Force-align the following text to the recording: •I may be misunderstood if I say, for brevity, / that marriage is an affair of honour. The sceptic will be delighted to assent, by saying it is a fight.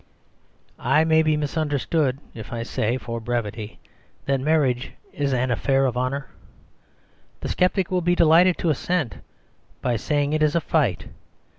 •I 0.79 1.03
may 1.03 1.21
be 1.21 1.37
misunderstood 1.37 2.17
if 2.33 2.51
I 2.51 2.63
say, 2.63 2.97
for 2.97 3.21
brevity, 3.21 3.77
/ 4.03 4.25
that 4.25 4.39
marriage 4.39 4.93
is 5.13 5.31
an 5.31 5.51
affair 5.51 5.85
of 5.85 5.95
honour. 5.95 6.27
The 7.41 7.49
sceptic 7.49 7.91
will 7.91 8.01
be 8.01 8.15
delighted 8.15 8.57
to 8.57 8.71
assent, 8.71 9.17
by 9.79 9.97
saying 9.97 10.33
it 10.33 10.41
is 10.41 10.55
a 10.55 10.59
fight. 10.59 11.05